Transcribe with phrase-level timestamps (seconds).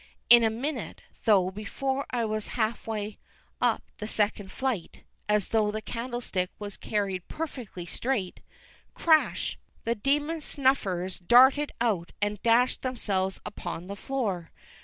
[0.31, 3.19] In a minute, though before I was half way
[3.61, 8.39] up the second flight, and though the candlestick was carried perfectly straight
[8.95, 9.59] crash!
[9.83, 14.49] the demon snuffers darted out, and dashed themselves upon the floor.